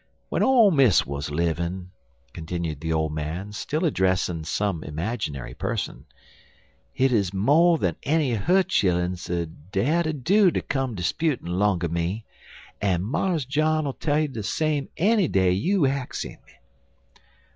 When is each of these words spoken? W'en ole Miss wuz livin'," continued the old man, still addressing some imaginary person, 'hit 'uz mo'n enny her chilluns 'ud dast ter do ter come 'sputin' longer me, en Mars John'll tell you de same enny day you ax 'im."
W'en 0.31 0.41
ole 0.41 0.71
Miss 0.71 1.05
wuz 1.05 1.29
livin'," 1.29 1.91
continued 2.33 2.81
the 2.81 2.91
old 2.91 3.13
man, 3.13 3.51
still 3.51 3.85
addressing 3.85 4.43
some 4.45 4.83
imaginary 4.83 5.53
person, 5.53 6.05
'hit 6.91 7.11
'uz 7.11 7.31
mo'n 7.35 7.95
enny 8.01 8.33
her 8.33 8.63
chilluns 8.63 9.29
'ud 9.29 9.69
dast 9.71 10.05
ter 10.05 10.11
do 10.13 10.49
ter 10.49 10.61
come 10.61 10.97
'sputin' 10.97 11.45
longer 11.59 11.87
me, 11.87 12.25
en 12.81 13.03
Mars 13.03 13.45
John'll 13.45 13.91
tell 13.93 14.21
you 14.21 14.27
de 14.27 14.41
same 14.41 14.89
enny 14.97 15.27
day 15.27 15.51
you 15.51 15.85
ax 15.85 16.25
'im." 16.25 16.39